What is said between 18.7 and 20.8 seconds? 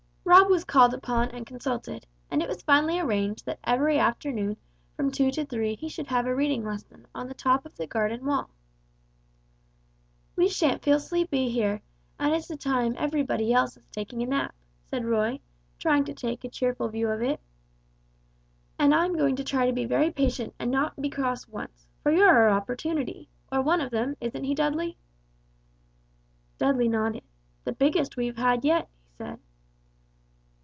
"I'm going to try and be very patient and